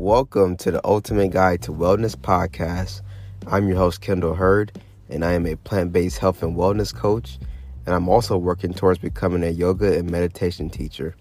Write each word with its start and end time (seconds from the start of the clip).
Welcome 0.00 0.56
to 0.56 0.70
the 0.70 0.80
Ultimate 0.82 1.30
Guide 1.30 1.60
to 1.60 1.72
Wellness 1.72 2.16
podcast. 2.16 3.02
I'm 3.46 3.68
your 3.68 3.76
host, 3.76 4.00
Kendall 4.00 4.32
Herd, 4.32 4.80
and 5.10 5.22
I 5.22 5.32
am 5.32 5.46
a 5.46 5.56
plant 5.56 5.92
based 5.92 6.16
health 6.16 6.42
and 6.42 6.56
wellness 6.56 6.94
coach. 6.94 7.38
And 7.84 7.94
I'm 7.94 8.08
also 8.08 8.38
working 8.38 8.72
towards 8.72 8.98
becoming 8.98 9.44
a 9.44 9.50
yoga 9.50 9.98
and 9.98 10.10
meditation 10.10 10.70
teacher. 10.70 11.16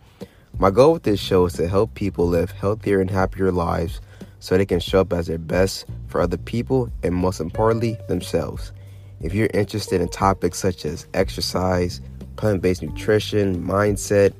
My 0.59 0.71
goal 0.71 0.93
with 0.93 1.03
this 1.03 1.19
show 1.19 1.45
is 1.47 1.53
to 1.55 1.67
help 1.67 1.93
people 1.93 2.25
live 2.25 2.51
healthier 2.51 3.01
and 3.01 3.11
happier 3.11 3.51
lives 3.51 3.99
so 4.39 4.57
they 4.57 4.65
can 4.65 4.79
show 4.79 5.01
up 5.01 5.11
as 5.11 5.27
their 5.27 5.37
best 5.37 5.85
for 6.07 6.21
other 6.21 6.37
people 6.37 6.89
and, 7.03 7.13
most 7.13 7.41
importantly, 7.41 7.97
themselves. 8.07 8.71
If 9.19 9.33
you're 9.33 9.49
interested 9.53 9.99
in 9.99 10.07
topics 10.07 10.57
such 10.57 10.85
as 10.85 11.05
exercise, 11.13 11.99
plant 12.37 12.61
based 12.61 12.81
nutrition, 12.81 13.61
mindset, 13.61 14.33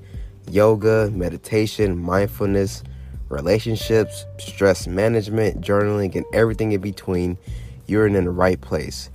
yoga, 0.50 1.12
meditation, 1.12 1.98
mindfulness, 1.98 2.84
relationships, 3.30 4.26
stress 4.40 4.88
management, 4.88 5.62
journaling, 5.62 6.16
and 6.16 6.26
everything 6.34 6.72
in 6.72 6.82
between, 6.82 7.38
you're 7.86 8.08
in 8.08 8.14
the 8.14 8.30
right 8.30 8.60
place. 8.60 9.10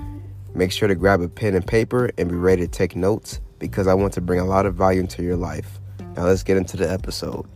Make 0.54 0.70
sure 0.70 0.88
to 0.88 0.94
grab 0.94 1.20
a 1.20 1.28
pen 1.28 1.54
and 1.54 1.66
paper 1.66 2.10
and 2.16 2.28
be 2.28 2.36
ready 2.36 2.62
to 2.62 2.68
take 2.68 2.94
notes 2.94 3.40
because 3.58 3.86
I 3.86 3.94
want 3.94 4.12
to 4.14 4.20
bring 4.20 4.38
a 4.38 4.44
lot 4.44 4.66
of 4.66 4.74
value 4.76 5.00
into 5.00 5.22
your 5.22 5.36
life. 5.36 5.80
Now, 6.16 6.26
let's 6.26 6.44
get 6.44 6.56
into 6.56 6.76
the 6.76 6.90
episode. 6.90 7.46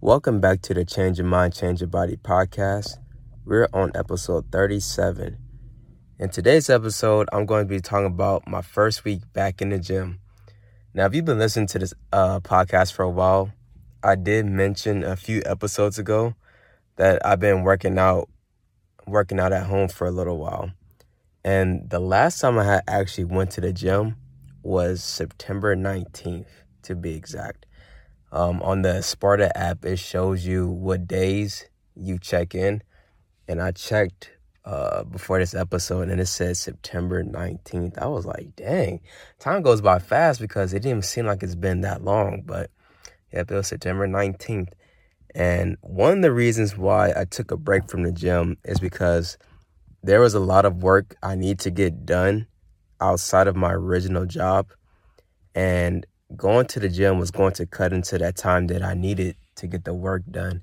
Welcome 0.00 0.40
back 0.40 0.62
to 0.62 0.74
the 0.74 0.84
Change 0.84 1.18
Your 1.18 1.28
Mind, 1.28 1.54
Change 1.54 1.80
Your 1.80 1.88
Body 1.88 2.16
podcast. 2.16 2.98
We're 3.44 3.68
on 3.72 3.92
episode 3.94 4.46
37. 4.50 5.38
In 6.18 6.28
today's 6.30 6.68
episode, 6.68 7.28
I'm 7.32 7.46
going 7.46 7.64
to 7.64 7.68
be 7.68 7.80
talking 7.80 8.06
about 8.06 8.48
my 8.48 8.62
first 8.62 9.04
week 9.04 9.20
back 9.32 9.62
in 9.62 9.68
the 9.68 9.78
gym. 9.78 10.21
Now, 10.94 11.06
if 11.06 11.14
you've 11.14 11.24
been 11.24 11.38
listening 11.38 11.68
to 11.68 11.78
this 11.78 11.94
uh, 12.12 12.40
podcast 12.40 12.92
for 12.92 13.02
a 13.02 13.08
while, 13.08 13.50
I 14.02 14.14
did 14.14 14.44
mention 14.44 15.02
a 15.02 15.16
few 15.16 15.42
episodes 15.46 15.98
ago 15.98 16.34
that 16.96 17.24
I've 17.24 17.40
been 17.40 17.62
working 17.62 17.98
out, 17.98 18.28
working 19.06 19.40
out 19.40 19.54
at 19.54 19.64
home 19.64 19.88
for 19.88 20.06
a 20.06 20.10
little 20.10 20.36
while. 20.36 20.70
And 21.42 21.88
the 21.88 21.98
last 21.98 22.40
time 22.40 22.58
I 22.58 22.64
had 22.64 22.82
actually 22.86 23.24
went 23.24 23.52
to 23.52 23.62
the 23.62 23.72
gym 23.72 24.16
was 24.62 25.02
September 25.02 25.74
19th, 25.74 26.44
to 26.82 26.94
be 26.94 27.14
exact. 27.14 27.64
Um, 28.30 28.60
on 28.60 28.82
the 28.82 29.00
Sparta 29.00 29.56
app, 29.56 29.86
it 29.86 29.98
shows 29.98 30.44
you 30.44 30.68
what 30.68 31.08
days 31.08 31.70
you 31.94 32.18
check 32.18 32.54
in. 32.54 32.82
And 33.48 33.62
I 33.62 33.72
checked 33.72 34.32
uh, 34.64 35.02
before 35.04 35.38
this 35.38 35.54
episode, 35.54 36.08
and 36.08 36.20
it 36.20 36.26
said 36.26 36.56
September 36.56 37.24
19th. 37.24 37.98
I 37.98 38.06
was 38.06 38.26
like, 38.26 38.54
dang, 38.56 39.00
time 39.38 39.62
goes 39.62 39.80
by 39.80 39.98
fast 39.98 40.40
because 40.40 40.72
it 40.72 40.80
didn't 40.80 40.90
even 40.90 41.02
seem 41.02 41.26
like 41.26 41.42
it's 41.42 41.54
been 41.54 41.80
that 41.80 42.04
long. 42.04 42.42
But 42.46 42.70
yep, 43.32 43.50
it 43.50 43.54
was 43.54 43.68
September 43.68 44.06
19th. 44.06 44.72
And 45.34 45.76
one 45.80 46.18
of 46.18 46.22
the 46.22 46.32
reasons 46.32 46.76
why 46.76 47.12
I 47.16 47.24
took 47.24 47.50
a 47.50 47.56
break 47.56 47.88
from 47.88 48.02
the 48.02 48.12
gym 48.12 48.58
is 48.64 48.78
because 48.78 49.38
there 50.02 50.20
was 50.20 50.34
a 50.34 50.40
lot 50.40 50.64
of 50.64 50.82
work 50.82 51.16
I 51.22 51.34
need 51.34 51.58
to 51.60 51.70
get 51.70 52.04
done 52.04 52.46
outside 53.00 53.48
of 53.48 53.56
my 53.56 53.72
original 53.72 54.26
job. 54.26 54.68
And 55.54 56.06
going 56.36 56.66
to 56.66 56.80
the 56.80 56.88
gym 56.88 57.18
was 57.18 57.30
going 57.30 57.52
to 57.54 57.66
cut 57.66 57.92
into 57.92 58.18
that 58.18 58.36
time 58.36 58.66
that 58.68 58.82
I 58.82 58.94
needed 58.94 59.36
to 59.56 59.66
get 59.66 59.84
the 59.84 59.94
work 59.94 60.22
done. 60.30 60.62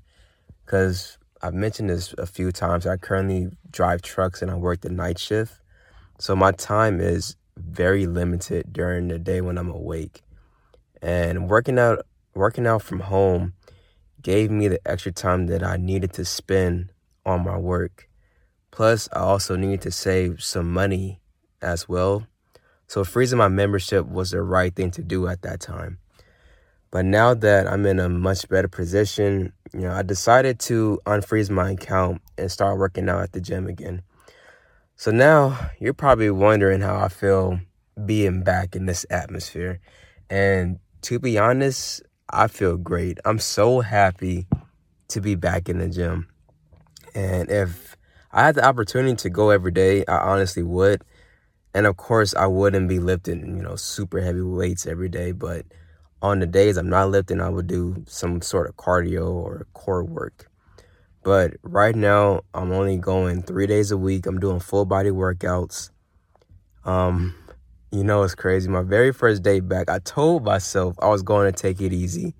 Because 0.64 1.18
I've 1.42 1.54
mentioned 1.54 1.90
this 1.90 2.14
a 2.18 2.26
few 2.26 2.52
times. 2.52 2.86
I 2.86 2.96
currently 2.96 3.48
drive 3.70 4.02
trucks 4.02 4.42
and 4.42 4.50
I 4.50 4.54
work 4.54 4.82
the 4.82 4.90
night 4.90 5.18
shift. 5.18 5.60
So 6.18 6.36
my 6.36 6.52
time 6.52 7.00
is 7.00 7.36
very 7.56 8.06
limited 8.06 8.72
during 8.72 9.08
the 9.08 9.18
day 9.18 9.40
when 9.40 9.56
I'm 9.56 9.70
awake. 9.70 10.22
And 11.00 11.48
working 11.48 11.78
out 11.78 12.04
working 12.34 12.66
out 12.66 12.82
from 12.82 13.00
home 13.00 13.54
gave 14.22 14.50
me 14.50 14.68
the 14.68 14.80
extra 14.86 15.12
time 15.12 15.46
that 15.46 15.62
I 15.62 15.76
needed 15.76 16.12
to 16.14 16.24
spend 16.24 16.92
on 17.24 17.44
my 17.44 17.56
work. 17.56 18.08
Plus, 18.70 19.08
I 19.12 19.20
also 19.20 19.56
needed 19.56 19.80
to 19.82 19.90
save 19.90 20.42
some 20.42 20.70
money 20.72 21.20
as 21.62 21.88
well. 21.88 22.26
So 22.86 23.04
freezing 23.04 23.38
my 23.38 23.48
membership 23.48 24.06
was 24.06 24.30
the 24.30 24.42
right 24.42 24.74
thing 24.74 24.90
to 24.92 25.02
do 25.02 25.26
at 25.26 25.42
that 25.42 25.60
time. 25.60 25.98
But 26.90 27.04
now 27.04 27.34
that 27.34 27.68
I'm 27.68 27.86
in 27.86 28.00
a 28.00 28.08
much 28.08 28.48
better 28.48 28.68
position, 28.68 29.52
you 29.72 29.80
know, 29.80 29.92
I 29.92 30.02
decided 30.02 30.58
to 30.60 31.00
unfreeze 31.06 31.48
my 31.48 31.70
account 31.70 32.20
and 32.36 32.50
start 32.50 32.78
working 32.78 33.08
out 33.08 33.22
at 33.22 33.32
the 33.32 33.40
gym 33.40 33.68
again. 33.68 34.02
So 34.96 35.10
now 35.10 35.70
you're 35.78 35.94
probably 35.94 36.30
wondering 36.30 36.80
how 36.80 36.98
I 36.98 37.08
feel 37.08 37.60
being 38.04 38.42
back 38.42 38.74
in 38.74 38.86
this 38.86 39.06
atmosphere. 39.08 39.80
And 40.28 40.78
to 41.02 41.18
be 41.18 41.38
honest, 41.38 42.02
I 42.28 42.48
feel 42.48 42.76
great. 42.76 43.18
I'm 43.24 43.38
so 43.38 43.80
happy 43.80 44.46
to 45.08 45.20
be 45.20 45.36
back 45.36 45.68
in 45.68 45.78
the 45.78 45.88
gym. 45.88 46.28
And 47.14 47.50
if 47.50 47.96
I 48.32 48.44
had 48.44 48.56
the 48.56 48.64
opportunity 48.64 49.16
to 49.16 49.30
go 49.30 49.50
every 49.50 49.72
day, 49.72 50.04
I 50.06 50.18
honestly 50.18 50.62
would. 50.62 51.02
And 51.72 51.86
of 51.86 51.96
course, 51.96 52.34
I 52.34 52.46
wouldn't 52.46 52.88
be 52.88 52.98
lifting, 52.98 53.56
you 53.56 53.62
know, 53.62 53.76
super 53.76 54.20
heavy 54.20 54.42
weights 54.42 54.86
every 54.86 55.08
day, 55.08 55.32
but 55.32 55.66
on 56.22 56.40
the 56.40 56.46
days 56.46 56.76
I'm 56.76 56.88
not 56.88 57.10
lifting, 57.10 57.40
I 57.40 57.48
would 57.48 57.66
do 57.66 58.04
some 58.06 58.42
sort 58.42 58.68
of 58.68 58.76
cardio 58.76 59.28
or 59.28 59.66
core 59.72 60.04
work. 60.04 60.50
But 61.22 61.54
right 61.62 61.94
now, 61.94 62.42
I'm 62.54 62.72
only 62.72 62.96
going 62.96 63.42
three 63.42 63.66
days 63.66 63.90
a 63.90 63.98
week. 63.98 64.26
I'm 64.26 64.40
doing 64.40 64.60
full 64.60 64.86
body 64.86 65.10
workouts. 65.10 65.90
Um, 66.84 67.34
you 67.92 68.04
know, 68.04 68.22
it's 68.22 68.34
crazy. 68.34 68.68
My 68.68 68.82
very 68.82 69.12
first 69.12 69.42
day 69.42 69.60
back, 69.60 69.90
I 69.90 69.98
told 69.98 70.44
myself 70.44 70.96
I 71.00 71.08
was 71.08 71.22
going 71.22 71.52
to 71.52 71.58
take 71.58 71.80
it 71.80 71.92
easy. 71.92 72.34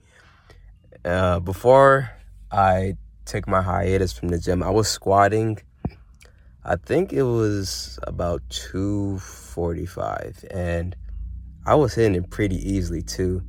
Uh, 1.05 1.41
before 1.41 2.11
I 2.51 2.95
took 3.25 3.47
my 3.47 3.61
hiatus 3.61 4.13
from 4.13 4.29
the 4.29 4.39
gym, 4.39 4.63
I 4.63 4.71
was 4.71 4.89
squatting. 4.89 5.59
I 6.65 6.77
think 6.77 7.13
it 7.13 7.23
was 7.23 7.99
about 8.05 8.43
245, 8.51 10.45
and 10.51 10.95
I 11.67 11.75
was 11.75 11.95
hitting 11.95 12.15
it 12.15 12.31
pretty 12.31 12.57
easily 12.57 13.03
too. 13.03 13.43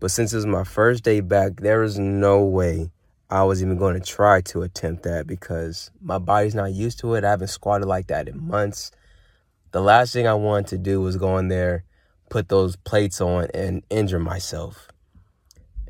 But 0.00 0.10
since 0.10 0.32
it 0.32 0.36
was 0.36 0.46
my 0.46 0.64
first 0.64 1.04
day 1.04 1.20
back, 1.20 1.56
there 1.60 1.80
was 1.80 1.98
no 1.98 2.44
way 2.44 2.90
I 3.30 3.42
was 3.44 3.62
even 3.62 3.78
going 3.78 3.94
to 3.94 4.06
try 4.06 4.42
to 4.42 4.62
attempt 4.62 5.02
that 5.04 5.26
because 5.26 5.90
my 6.00 6.18
body's 6.18 6.54
not 6.54 6.72
used 6.72 6.98
to 7.00 7.14
it. 7.14 7.24
I 7.24 7.30
haven't 7.30 7.48
squatted 7.48 7.88
like 7.88 8.08
that 8.08 8.28
in 8.28 8.46
months. 8.46 8.90
The 9.72 9.80
last 9.80 10.12
thing 10.12 10.26
I 10.26 10.34
wanted 10.34 10.68
to 10.68 10.78
do 10.78 11.00
was 11.00 11.16
go 11.16 11.38
in 11.38 11.48
there, 11.48 11.84
put 12.28 12.48
those 12.48 12.76
plates 12.76 13.20
on, 13.20 13.48
and 13.54 13.82
injure 13.90 14.20
myself. 14.20 14.88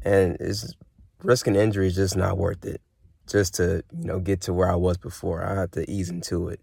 And 0.02 0.36
it's 0.40 0.74
risking 1.22 1.56
injury 1.56 1.88
is 1.88 1.96
just 1.96 2.16
not 2.16 2.38
worth 2.38 2.64
it. 2.64 2.80
Just 3.26 3.54
to 3.54 3.82
you 3.98 4.04
know 4.04 4.20
get 4.20 4.42
to 4.42 4.52
where 4.52 4.70
I 4.70 4.76
was 4.76 4.96
before, 4.96 5.44
I 5.44 5.54
had 5.60 5.72
to 5.72 5.90
ease 5.90 6.10
into 6.10 6.48
it. 6.48 6.60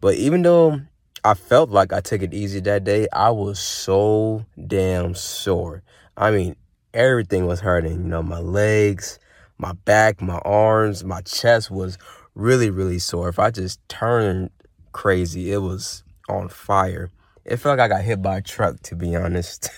But 0.00 0.16
even 0.16 0.42
though 0.42 0.80
I 1.24 1.34
felt 1.34 1.70
like 1.70 1.92
I 1.92 2.00
took 2.00 2.22
it 2.22 2.34
easy 2.34 2.60
that 2.60 2.84
day, 2.84 3.06
I 3.12 3.30
was 3.30 3.58
so 3.60 4.44
damn 4.66 5.14
sore. 5.14 5.82
I 6.16 6.30
mean, 6.30 6.56
everything 6.94 7.46
was 7.46 7.60
hurting. 7.60 7.92
You 7.92 8.08
know, 8.08 8.22
my 8.22 8.38
legs, 8.38 9.18
my 9.58 9.72
back, 9.72 10.20
my 10.20 10.38
arms, 10.38 11.04
my 11.04 11.20
chest 11.22 11.70
was 11.70 11.98
really, 12.34 12.70
really 12.70 12.98
sore. 12.98 13.28
If 13.28 13.38
I 13.38 13.50
just 13.50 13.86
turned 13.88 14.50
crazy, 14.92 15.52
it 15.52 15.58
was 15.58 16.02
on 16.28 16.48
fire. 16.48 17.10
It 17.44 17.56
felt 17.56 17.78
like 17.78 17.90
I 17.90 17.94
got 17.96 18.04
hit 18.04 18.22
by 18.22 18.38
a 18.38 18.42
truck, 18.42 18.80
to 18.82 18.96
be 18.96 19.16
honest. 19.16 19.70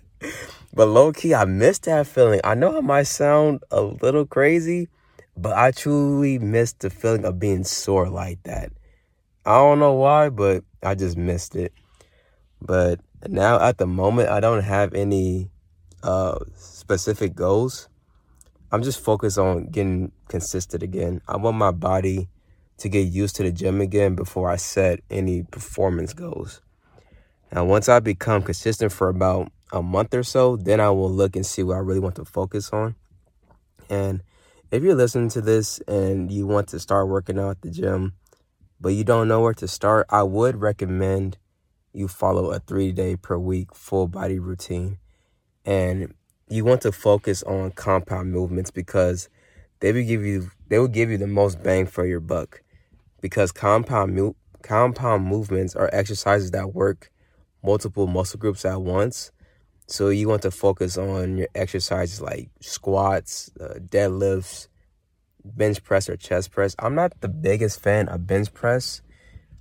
but 0.72 0.86
low 0.86 1.12
key, 1.12 1.34
I 1.34 1.44
missed 1.44 1.84
that 1.84 2.06
feeling. 2.06 2.40
I 2.44 2.54
know 2.54 2.76
I 2.76 2.80
might 2.80 3.04
sound 3.04 3.62
a 3.70 3.82
little 3.82 4.26
crazy, 4.26 4.88
but 5.36 5.56
I 5.56 5.72
truly 5.72 6.38
missed 6.38 6.80
the 6.80 6.90
feeling 6.90 7.24
of 7.24 7.38
being 7.38 7.64
sore 7.64 8.08
like 8.08 8.42
that. 8.44 8.72
I 9.44 9.56
don't 9.56 9.78
know 9.80 9.94
why, 9.94 10.28
but 10.28 10.64
I 10.82 10.94
just 10.94 11.16
missed 11.16 11.56
it. 11.56 11.72
But 12.60 13.00
now 13.26 13.60
at 13.60 13.78
the 13.78 13.86
moment, 13.86 14.28
I 14.28 14.40
don't 14.40 14.62
have 14.62 14.94
any 14.94 15.50
uh, 16.02 16.38
specific 16.54 17.34
goals. 17.34 17.88
I'm 18.72 18.82
just 18.82 19.00
focused 19.00 19.38
on 19.38 19.66
getting 19.66 20.12
consistent 20.28 20.82
again. 20.82 21.20
I 21.26 21.36
want 21.36 21.56
my 21.56 21.72
body 21.72 22.28
to 22.78 22.88
get 22.88 23.08
used 23.08 23.36
to 23.36 23.42
the 23.42 23.52
gym 23.52 23.80
again 23.80 24.14
before 24.14 24.48
I 24.48 24.56
set 24.56 25.00
any 25.10 25.42
performance 25.42 26.12
goals. 26.12 26.62
Now, 27.52 27.64
once 27.64 27.88
I 27.88 28.00
become 28.00 28.42
consistent 28.42 28.92
for 28.92 29.08
about 29.08 29.50
a 29.72 29.82
month 29.82 30.14
or 30.14 30.22
so, 30.22 30.56
then 30.56 30.80
I 30.80 30.90
will 30.90 31.10
look 31.10 31.36
and 31.36 31.44
see 31.44 31.62
what 31.62 31.76
I 31.76 31.80
really 31.80 32.00
want 32.00 32.14
to 32.16 32.24
focus 32.24 32.70
on. 32.72 32.94
And 33.88 34.22
if 34.70 34.82
you're 34.82 34.94
listening 34.94 35.30
to 35.30 35.40
this 35.40 35.80
and 35.80 36.30
you 36.30 36.46
want 36.46 36.68
to 36.68 36.78
start 36.78 37.08
working 37.08 37.38
out 37.38 37.50
at 37.50 37.62
the 37.62 37.70
gym, 37.70 38.14
but 38.80 38.90
you 38.90 39.04
don't 39.04 39.28
know 39.28 39.40
where 39.40 39.54
to 39.54 39.66
start, 39.66 40.06
I 40.08 40.22
would 40.22 40.60
recommend 40.60 41.38
you 41.92 42.06
follow 42.06 42.52
a 42.52 42.60
three 42.60 42.92
day 42.92 43.16
per 43.16 43.36
week 43.36 43.74
full 43.74 44.06
body 44.06 44.38
routine 44.38 44.98
and 45.64 46.14
you 46.48 46.64
want 46.64 46.82
to 46.82 46.92
focus 46.92 47.42
on 47.44 47.70
compound 47.72 48.32
movements 48.32 48.70
because 48.70 49.28
they 49.80 49.92
will 49.92 50.04
give 50.04 50.24
you 50.24 50.50
they 50.68 50.78
will 50.78 50.88
give 50.88 51.10
you 51.10 51.18
the 51.18 51.26
most 51.26 51.62
bang 51.62 51.86
for 51.86 52.06
your 52.06 52.20
buck 52.20 52.62
because 53.20 53.52
compound 53.52 54.34
compound 54.62 55.24
movements 55.24 55.74
are 55.76 55.90
exercises 55.92 56.50
that 56.50 56.74
work 56.74 57.10
multiple 57.62 58.06
muscle 58.06 58.38
groups 58.38 58.64
at 58.64 58.80
once 58.80 59.32
So 59.90 60.08
you 60.10 60.28
want 60.28 60.42
to 60.42 60.52
focus 60.52 60.96
on 60.96 61.36
your 61.36 61.48
exercises 61.54 62.20
like 62.20 62.48
squats, 62.60 63.50
uh, 63.60 63.80
deadlifts, 63.80 64.68
bench 65.44 65.82
press 65.82 66.08
or 66.08 66.16
chest 66.16 66.52
press. 66.52 66.76
I'm 66.78 66.94
not 66.94 67.20
the 67.20 67.28
biggest 67.28 67.82
fan 67.82 68.08
of 68.08 68.24
bench 68.24 68.54
press. 68.54 69.02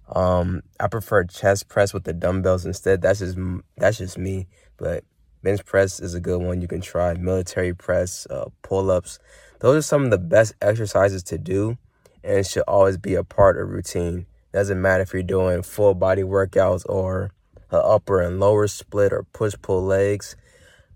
Um, 0.07 0.61
I 0.79 0.87
prefer 0.87 1.23
chest 1.23 1.67
press 1.67 1.93
with 1.95 2.03
the 2.03 2.13
dumbbells 2.13 2.65
instead. 2.65 3.01
That's 3.01 3.19
just 3.19 3.37
that's 3.77 3.97
just 3.97 4.19
me. 4.19 4.47
But 4.77 5.03
bench 5.43 5.65
press 5.65 5.99
is 5.99 6.13
a 6.13 6.19
good 6.19 6.41
one 6.41 6.61
you 6.61 6.67
can 6.67 6.81
try. 6.81 7.13
Military 7.13 7.73
press, 7.73 8.27
uh, 8.29 8.49
pull 8.61 8.91
ups. 8.91 9.19
Those 9.59 9.77
are 9.77 9.81
some 9.81 10.05
of 10.05 10.11
the 10.11 10.17
best 10.17 10.53
exercises 10.61 11.23
to 11.23 11.37
do, 11.37 11.77
and 12.23 12.45
should 12.45 12.63
always 12.63 12.97
be 12.97 13.15
a 13.15 13.23
part 13.23 13.59
of 13.59 13.69
routine. 13.69 14.25
Doesn't 14.53 14.81
matter 14.81 15.03
if 15.03 15.13
you're 15.13 15.23
doing 15.23 15.61
full 15.61 15.93
body 15.93 16.23
workouts 16.23 16.85
or 16.89 17.31
an 17.71 17.81
upper 17.83 18.21
and 18.21 18.39
lower 18.39 18.67
split 18.67 19.13
or 19.13 19.23
push 19.23 19.53
pull 19.61 19.83
legs. 19.83 20.35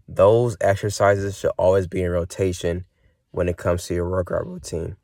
Those 0.07 0.57
exercises 0.59 1.37
should 1.37 1.51
always 1.57 1.87
be 1.87 2.01
in 2.01 2.11
rotation 2.11 2.85
when 3.31 3.47
it 3.47 3.57
comes 3.57 3.85
to 3.87 3.93
your 3.93 4.09
workout 4.09 4.45
routine. 4.45 4.95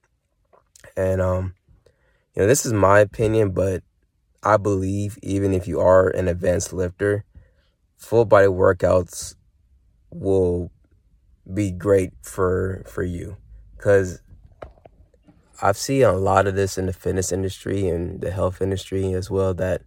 And 0.97 1.21
um, 1.21 1.53
you 2.35 2.41
know, 2.41 2.47
this 2.47 2.65
is 2.65 2.73
my 2.73 2.99
opinion, 2.99 3.51
but 3.51 3.83
I 4.43 4.57
believe 4.57 5.17
even 5.21 5.53
if 5.53 5.67
you 5.67 5.79
are 5.79 6.09
an 6.09 6.27
advanced 6.27 6.73
lifter, 6.73 7.25
full 7.99 8.25
body 8.25 8.47
workouts 8.47 9.35
will 10.09 10.71
be 11.53 11.69
great 11.69 12.11
for 12.23 12.83
for 12.87 13.03
you 13.03 13.37
because 13.77 14.21
I've 15.61 15.77
seen 15.77 16.03
a 16.03 16.13
lot 16.13 16.47
of 16.47 16.55
this 16.55 16.77
in 16.77 16.85
the 16.85 16.93
fitness 16.93 17.31
industry 17.31 17.87
and 17.87 18.21
the 18.21 18.31
health 18.31 18.61
industry 18.61 19.13
as 19.13 19.29
well 19.29 19.53
that 19.55 19.81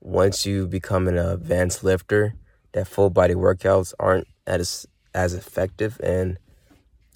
once 0.00 0.46
you 0.46 0.66
become 0.66 1.06
an 1.06 1.18
advanced 1.18 1.84
lifter 1.84 2.34
that 2.72 2.88
full 2.88 3.10
body 3.10 3.34
workouts 3.34 3.92
aren't 4.00 4.26
as 4.46 4.86
as 5.14 5.34
effective 5.34 6.00
and 6.02 6.38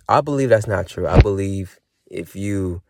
I 0.08 0.22
believe 0.22 0.48
that's 0.48 0.66
not 0.66 0.86
true. 0.86 1.06
I 1.06 1.20
believe 1.20 1.78
if 2.06 2.34
you 2.34 2.80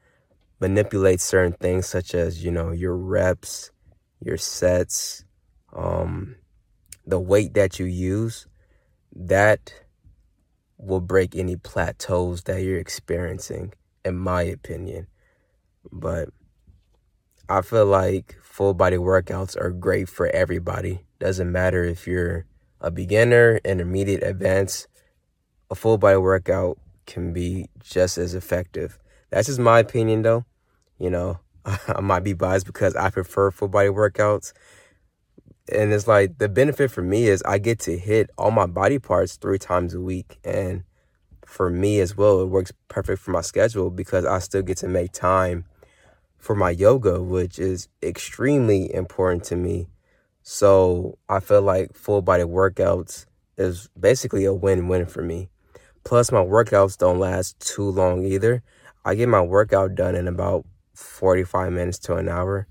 manipulate 0.61 1.21
certain 1.21 1.53
things 1.53 1.87
such 1.87 2.15
as, 2.15 2.45
you 2.45 2.53
know, 2.53 2.71
your 2.71 2.97
reps, 2.97 3.73
your 4.21 4.37
sets, 4.37 5.25
um, 5.73 6.37
the 7.09 7.19
weight 7.19 7.55
that 7.55 7.79
you 7.79 7.87
use, 7.87 8.47
that 9.15 9.73
will 10.77 11.01
break 11.01 11.35
any 11.35 11.57
plateaus 11.57 12.43
that 12.43 12.63
you're 12.63 12.79
experiencing, 12.79 13.73
in 14.05 14.17
my 14.17 14.43
opinion. 14.43 15.07
But 15.91 16.29
I 17.49 17.63
feel 17.63 17.87
like 17.87 18.37
full 18.43 18.75
body 18.75 18.99
workouts 18.99 19.57
are 19.59 19.71
great 19.71 20.09
for 20.09 20.27
everybody. 20.29 21.01
Doesn't 21.19 21.51
matter 21.51 21.83
if 21.83 22.07
you're 22.07 22.45
a 22.81 22.91
beginner, 22.91 23.59
intermediate, 23.65 24.23
advanced, 24.23 24.87
a 25.71 25.75
full 25.75 25.97
body 25.97 26.19
workout 26.19 26.79
can 27.07 27.33
be 27.33 27.71
just 27.83 28.19
as 28.19 28.35
effective. 28.35 28.99
That's 29.31 29.47
just 29.47 29.59
my 29.59 29.79
opinion 29.79 30.23
though. 30.23 30.45
You 30.99 31.09
know, 31.09 31.41
I 31.65 32.01
might 32.03 32.23
be 32.23 32.35
biased 32.35 32.67
because 32.67 32.95
I 32.95 33.09
prefer 33.11 33.51
full 33.51 33.69
body 33.69 33.89
workouts. 33.89 34.53
And 35.69 35.93
it's 35.93 36.07
like 36.07 36.39
the 36.39 36.49
benefit 36.49 36.91
for 36.91 37.03
me 37.03 37.29
is 37.29 37.43
I 37.43 37.59
get 37.59 37.79
to 37.81 37.99
hit 37.99 38.31
all 38.39 38.51
my 38.51 38.67
body 38.67 38.99
parts 38.99 39.37
three 39.37 39.59
times 39.59 39.95
a 39.95 40.01
week. 40.01 40.39
And 40.45 40.85
for 41.45 41.71
me 41.71 42.01
as 42.01 42.17
well, 42.17 42.41
it 42.41 42.47
works 42.47 42.73
perfect 42.89 43.21
for 43.23 43.31
my 43.31 43.41
schedule 43.41 43.91
because 43.91 44.25
I 44.25 44.39
still 44.39 44.63
get 44.63 44.79
to 44.79 44.89
make 44.89 45.13
time 45.13 45.65
for 46.39 46.55
my 46.55 46.71
yoga, 46.71 47.23
which 47.23 47.59
is 47.59 47.89
extremely 48.03 48.93
important 48.95 49.45
to 49.45 49.57
me. 49.57 49.89
So 50.43 51.19
I 51.29 51.41
feel 51.41 51.63
like 51.63 51.95
full 51.95 52.23
body 52.23 52.45
workouts 52.45 53.27
is 53.57 53.89
basically 53.99 54.45
a 54.45 54.55
win 54.55 54.89
win 54.89 55.07
for 55.07 55.23
me. 55.23 55.51
Plus, 56.05 56.33
my 56.33 56.43
workouts 56.43 56.97
don't 56.97 57.19
last 57.19 57.61
too 57.61 57.91
long 57.91 58.25
either. 58.25 58.63
I 59.05 59.15
get 59.15 59.29
my 59.29 59.43
workout 59.43 59.95
done 59.95 60.15
in 60.15 60.27
about 60.27 60.65
45 60.95 61.73
minutes 61.73 61.99
to 62.01 62.15
an 62.15 62.29
hour. 62.29 62.67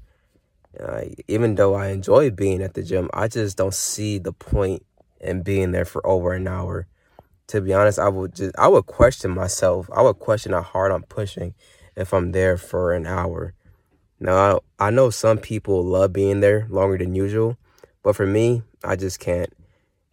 Uh, 0.80 1.02
even 1.28 1.56
though 1.56 1.74
I 1.74 1.88
enjoy 1.88 2.30
being 2.30 2.62
at 2.62 2.74
the 2.74 2.84
gym, 2.84 3.10
I 3.14 3.28
just 3.28 3.58
don't 3.58 3.74
see 3.74 4.20
the 4.20 4.32
point 4.34 4.86
in 5.20 5.42
being 5.42 5.72
there 5.72 5.86
for 5.86 6.06
over 6.06 6.34
an 6.34 6.48
hour. 6.48 6.88
To 7.48 7.62
be 7.62 7.74
honest, 7.74 7.98
I 7.98 8.10
would 8.10 8.36
just 8.36 8.56
I 8.58 8.68
would 8.68 8.86
question 8.86 9.32
myself. 9.32 9.90
I 9.94 10.02
would 10.02 10.20
question 10.20 10.52
how 10.52 10.62
hard 10.62 10.92
I'm 10.92 11.04
pushing 11.04 11.56
if 11.96 12.14
I'm 12.14 12.32
there 12.32 12.58
for 12.58 12.94
an 12.94 13.08
hour. 13.08 13.54
Now 14.20 14.62
I, 14.80 14.88
I 14.88 14.90
know 14.90 15.10
some 15.10 15.38
people 15.38 15.84
love 15.84 16.14
being 16.14 16.42
there 16.42 16.68
longer 16.70 16.98
than 16.98 17.16
usual, 17.16 17.58
but 18.04 18.16
for 18.16 18.26
me, 18.26 18.64
I 18.84 18.96
just 18.96 19.20
can't. 19.20 19.52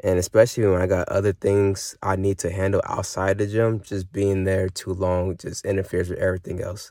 And 0.01 0.19
especially 0.19 0.67
when 0.67 0.81
I 0.81 0.87
got 0.87 1.09
other 1.09 1.33
things 1.33 1.97
I 2.03 2.17
need 2.17 2.39
to 2.39 2.51
handle 2.51 2.83
outside 2.85 3.39
the 3.39 3.47
gym, 3.47 3.81
just 3.81 4.13
being 4.13 4.45
there 4.45 4.69
too 4.69 4.93
long 4.93 5.37
just 5.37 5.65
interferes 5.65 6.11
with 6.11 6.19
everything 6.19 6.61
else. 6.61 6.91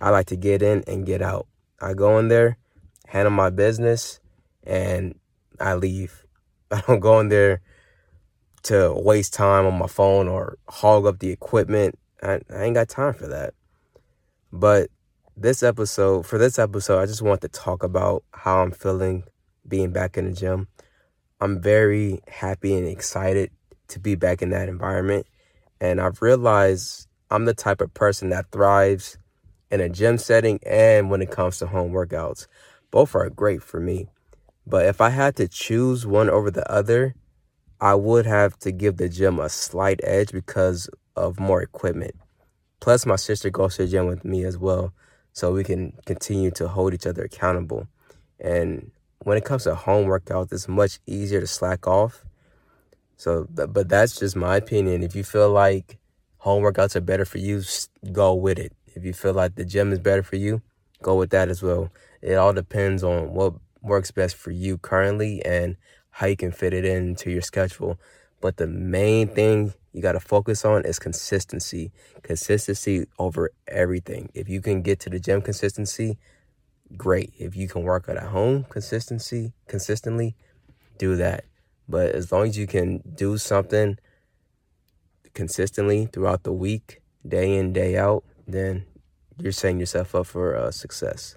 I 0.00 0.10
like 0.10 0.26
to 0.26 0.36
get 0.36 0.62
in 0.62 0.82
and 0.86 1.06
get 1.06 1.22
out. 1.22 1.46
I 1.80 1.92
go 1.94 2.18
in 2.18 2.28
there, 2.28 2.56
handle 3.06 3.32
my 3.32 3.50
business, 3.50 4.20
and 4.64 5.18
I 5.60 5.74
leave. 5.74 6.24
I 6.70 6.82
don't 6.86 7.00
go 7.00 7.20
in 7.20 7.28
there 7.28 7.60
to 8.64 8.94
waste 8.96 9.34
time 9.34 9.66
on 9.66 9.78
my 9.78 9.86
phone 9.86 10.26
or 10.26 10.58
hog 10.68 11.06
up 11.06 11.18
the 11.18 11.30
equipment. 11.30 11.98
I, 12.22 12.40
I 12.50 12.64
ain't 12.64 12.74
got 12.74 12.88
time 12.88 13.12
for 13.12 13.26
that. 13.28 13.54
But 14.52 14.90
this 15.36 15.62
episode, 15.62 16.26
for 16.26 16.38
this 16.38 16.58
episode, 16.58 17.00
I 17.00 17.06
just 17.06 17.22
want 17.22 17.40
to 17.42 17.48
talk 17.48 17.82
about 17.82 18.24
how 18.32 18.62
I'm 18.62 18.70
feeling 18.70 19.24
being 19.66 19.90
back 19.90 20.16
in 20.16 20.26
the 20.26 20.32
gym. 20.32 20.68
I'm 21.40 21.60
very 21.60 22.20
happy 22.28 22.74
and 22.74 22.86
excited 22.86 23.50
to 23.88 23.98
be 23.98 24.14
back 24.14 24.42
in 24.42 24.50
that 24.50 24.68
environment. 24.68 25.26
And 25.80 26.00
I've 26.00 26.22
realized 26.22 27.08
I'm 27.30 27.44
the 27.44 27.54
type 27.54 27.80
of 27.80 27.92
person 27.92 28.30
that 28.30 28.50
thrives 28.50 29.18
in 29.70 29.80
a 29.80 29.88
gym 29.88 30.18
setting 30.18 30.60
and 30.64 31.10
when 31.10 31.20
it 31.20 31.30
comes 31.30 31.58
to 31.58 31.66
home 31.66 31.92
workouts. 31.92 32.46
Both 32.94 33.16
are 33.16 33.28
great 33.28 33.60
for 33.60 33.80
me. 33.80 34.06
But 34.64 34.86
if 34.86 35.00
I 35.00 35.08
had 35.08 35.34
to 35.38 35.48
choose 35.48 36.06
one 36.06 36.30
over 36.30 36.48
the 36.48 36.70
other, 36.70 37.16
I 37.80 37.96
would 37.96 38.24
have 38.24 38.56
to 38.60 38.70
give 38.70 38.98
the 38.98 39.08
gym 39.08 39.40
a 39.40 39.48
slight 39.48 39.98
edge 40.04 40.30
because 40.30 40.88
of 41.16 41.40
more 41.40 41.60
equipment. 41.60 42.14
Plus, 42.78 43.04
my 43.04 43.16
sister 43.16 43.50
goes 43.50 43.74
to 43.74 43.82
the 43.82 43.88
gym 43.88 44.06
with 44.06 44.24
me 44.24 44.44
as 44.44 44.56
well, 44.56 44.92
so 45.32 45.52
we 45.52 45.64
can 45.64 45.94
continue 46.06 46.52
to 46.52 46.68
hold 46.68 46.94
each 46.94 47.04
other 47.04 47.24
accountable. 47.24 47.88
And 48.38 48.92
when 49.24 49.36
it 49.38 49.44
comes 49.44 49.64
to 49.64 49.74
home 49.74 50.06
workouts, 50.06 50.52
it's 50.52 50.68
much 50.68 51.00
easier 51.04 51.40
to 51.40 51.48
slack 51.48 51.88
off. 51.88 52.24
So, 53.16 53.48
but 53.50 53.88
that's 53.88 54.20
just 54.20 54.36
my 54.36 54.54
opinion. 54.54 55.02
If 55.02 55.16
you 55.16 55.24
feel 55.24 55.50
like 55.50 55.98
home 56.38 56.62
workouts 56.62 56.94
are 56.94 57.00
better 57.00 57.24
for 57.24 57.38
you, 57.38 57.64
go 58.12 58.34
with 58.34 58.60
it. 58.60 58.72
If 58.94 59.04
you 59.04 59.14
feel 59.14 59.32
like 59.32 59.56
the 59.56 59.64
gym 59.64 59.92
is 59.92 59.98
better 59.98 60.22
for 60.22 60.36
you, 60.36 60.62
go 61.02 61.16
with 61.16 61.30
that 61.30 61.48
as 61.48 61.60
well. 61.60 61.90
It 62.24 62.36
all 62.36 62.54
depends 62.54 63.04
on 63.04 63.34
what 63.34 63.52
works 63.82 64.10
best 64.10 64.34
for 64.34 64.50
you 64.50 64.78
currently 64.78 65.44
and 65.44 65.76
how 66.08 66.26
you 66.26 66.36
can 66.36 66.52
fit 66.52 66.72
it 66.72 66.86
into 66.86 67.30
your 67.30 67.42
schedule. 67.42 68.00
But 68.40 68.56
the 68.56 68.66
main 68.66 69.28
thing 69.28 69.74
you 69.92 70.00
got 70.00 70.12
to 70.12 70.20
focus 70.20 70.64
on 70.64 70.86
is 70.86 70.98
consistency. 70.98 71.92
Consistency 72.22 73.06
over 73.18 73.50
everything. 73.68 74.30
If 74.32 74.48
you 74.48 74.62
can 74.62 74.80
get 74.80 75.00
to 75.00 75.10
the 75.10 75.20
gym 75.20 75.42
consistency, 75.42 76.16
great. 76.96 77.34
If 77.38 77.56
you 77.56 77.68
can 77.68 77.82
work 77.82 78.08
out 78.08 78.16
at 78.16 78.28
home 78.28 78.64
consistency 78.70 79.52
consistently, 79.68 80.34
do 80.96 81.16
that. 81.16 81.44
But 81.86 82.12
as 82.12 82.32
long 82.32 82.48
as 82.48 82.56
you 82.56 82.66
can 82.66 83.02
do 83.14 83.36
something 83.36 83.98
consistently 85.34 86.06
throughout 86.06 86.44
the 86.44 86.52
week, 86.52 87.02
day 87.26 87.54
in, 87.54 87.74
day 87.74 87.98
out, 87.98 88.24
then 88.48 88.86
you're 89.38 89.52
setting 89.52 89.78
yourself 89.78 90.14
up 90.14 90.26
for 90.26 90.56
uh, 90.56 90.70
success. 90.70 91.36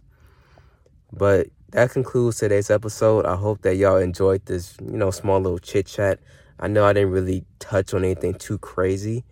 But 1.12 1.48
that 1.72 1.92
concludes 1.92 2.38
today's 2.38 2.70
episode. 2.70 3.26
I 3.26 3.36
hope 3.36 3.62
that 3.62 3.76
y'all 3.76 3.98
enjoyed 3.98 4.46
this, 4.46 4.76
you 4.82 4.98
know, 4.98 5.12
small 5.12 5.40
little 5.40 5.60
chit 5.60 5.86
chat. 5.86 6.20
I 6.60 6.68
know 6.68 6.86
I 6.86 6.94
didn't 6.94 7.12
really 7.12 7.44
touch 7.60 7.94
on 7.94 8.04
anything 8.04 8.34
too 8.34 8.58
crazy, 8.58 9.24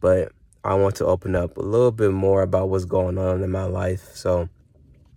but 0.00 0.32
I 0.64 0.74
want 0.74 0.96
to 0.96 1.06
open 1.06 1.36
up 1.36 1.56
a 1.56 1.62
little 1.62 1.92
bit 1.92 2.10
more 2.10 2.42
about 2.42 2.68
what's 2.68 2.84
going 2.84 3.18
on 3.18 3.42
in 3.42 3.50
my 3.50 3.64
life. 3.64 4.10
So 4.14 4.48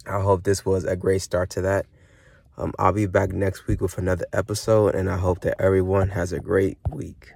I 0.06 0.22
hope 0.22 0.44
this 0.44 0.66
was 0.66 0.84
a 0.84 0.96
great 0.96 1.22
start 1.22 1.50
to 1.52 1.62
that. 1.62 1.86
Um, 2.58 2.74
I'll 2.80 2.92
be 2.92 3.06
back 3.06 3.32
next 3.32 3.68
week 3.68 3.82
with 3.82 3.98
another 3.98 4.26
episode, 4.34 4.96
and 4.96 5.10
I 5.10 5.18
hope 5.18 5.42
that 5.42 5.62
everyone 5.62 6.10
has 6.10 6.34
a 6.34 6.40
great 6.40 6.78
week. 6.90 7.34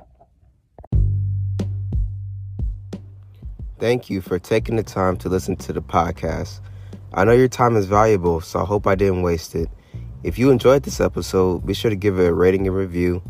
Thank 3.80 4.10
you 4.10 4.22
for 4.22 4.40
taking 4.40 4.76
the 4.76 4.84
time 4.84 5.18
to 5.18 5.30
listen 5.30 5.56
to 5.58 5.74
the 5.74 5.82
podcast. 5.82 6.60
I 7.14 7.26
know 7.26 7.34
your 7.34 7.50
time 7.50 7.76
is 7.76 7.88
valuable, 7.88 8.40
so 8.40 8.62
I 8.62 8.66
hope 8.66 8.88
I 8.88 8.96
didn't 8.96 9.22
waste 9.22 9.54
it. 9.54 9.70
If 10.24 10.40
you 10.40 10.50
enjoyed 10.50 10.84
this 10.84 11.02
episode, 11.02 11.66
be 11.66 11.74
sure 11.74 11.90
to 11.90 11.96
give 11.98 12.18
it 12.18 12.28
a 12.28 12.34
rating 12.34 12.68
and 12.68 12.76
review. 12.76 13.22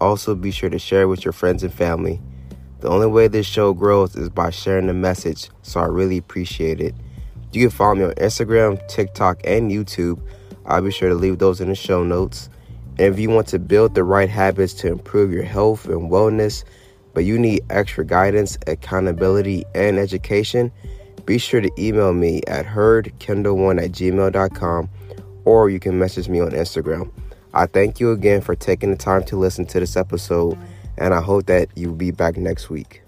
Also, 0.00 0.34
be 0.34 0.50
sure 0.50 0.70
to 0.70 0.78
share 0.78 1.02
it 1.02 1.06
with 1.06 1.22
your 1.22 1.32
friends 1.32 1.62
and 1.62 1.72
family. 1.72 2.18
The 2.80 2.88
only 2.88 3.08
way 3.08 3.28
this 3.28 3.46
show 3.46 3.74
grows 3.74 4.16
is 4.16 4.30
by 4.30 4.48
sharing 4.48 4.86
the 4.86 4.94
message, 4.94 5.50
so 5.60 5.80
I 5.80 5.84
really 5.84 6.16
appreciate 6.16 6.80
it. 6.80 6.94
You 7.52 7.60
can 7.60 7.70
follow 7.70 7.94
me 7.96 8.04
on 8.04 8.12
Instagram, 8.12 8.86
TikTok, 8.88 9.42
and 9.44 9.70
YouTube. 9.70 10.18
I'll 10.64 10.80
be 10.80 10.90
sure 10.90 11.10
to 11.10 11.14
leave 11.14 11.38
those 11.38 11.60
in 11.60 11.68
the 11.68 11.74
show 11.74 12.04
notes. 12.04 12.48
And 12.98 13.12
if 13.12 13.18
you 13.18 13.28
want 13.28 13.48
to 13.48 13.58
build 13.58 13.94
the 13.94 14.04
right 14.04 14.30
habits 14.30 14.72
to 14.74 14.88
improve 14.88 15.30
your 15.30 15.44
health 15.44 15.84
and 15.86 16.10
wellness, 16.10 16.64
but 17.12 17.26
you 17.26 17.38
need 17.38 17.64
extra 17.68 18.04
guidance, 18.04 18.56
accountability, 18.66 19.64
and 19.74 19.98
education, 19.98 20.72
be 21.26 21.38
sure 21.38 21.60
to 21.60 21.70
email 21.78 22.12
me 22.12 22.40
at 22.46 22.64
herdkendall1 22.64 23.84
at 23.84 23.92
gmail.com 23.92 24.88
or 25.44 25.70
you 25.70 25.78
can 25.78 25.98
message 25.98 26.28
me 26.28 26.40
on 26.40 26.50
Instagram. 26.50 27.10
I 27.54 27.66
thank 27.66 28.00
you 28.00 28.10
again 28.12 28.40
for 28.40 28.54
taking 28.54 28.90
the 28.90 28.96
time 28.96 29.24
to 29.24 29.36
listen 29.36 29.64
to 29.66 29.80
this 29.80 29.96
episode, 29.96 30.58
and 30.98 31.14
I 31.14 31.20
hope 31.20 31.46
that 31.46 31.68
you'll 31.74 31.94
be 31.94 32.10
back 32.10 32.36
next 32.36 32.68
week. 32.68 33.02